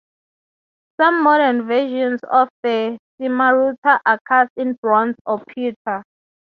[0.99, 6.01] Some modern versions of the cimaruta are cast in bronze or pewter.